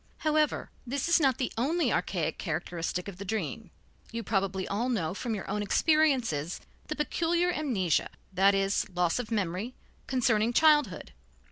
However, 0.25 0.71
this 0.87 1.07
is 1.07 1.19
not 1.19 1.37
the 1.37 1.53
only 1.59 1.93
archaic 1.93 2.39
characteristic 2.39 3.07
of 3.07 3.17
the 3.17 3.23
dream. 3.23 3.69
You 4.11 4.23
probably 4.23 4.67
all 4.67 4.89
know 4.89 5.13
from 5.13 5.35
your 5.35 5.47
own 5.47 5.61
experiences 5.61 6.59
the 6.87 6.95
peculiar 6.95 7.51
amnesia, 7.53 8.09
that 8.33 8.55
is, 8.55 8.89
loss 8.89 9.19
of 9.19 9.29
memory, 9.29 9.75
concerning 10.07 10.53
childhood. 10.53 11.13